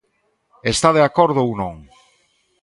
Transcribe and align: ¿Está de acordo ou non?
¿Está 0.73 0.89
de 0.95 1.01
acordo 1.09 1.39
ou 1.45 1.51
non? 1.61 1.75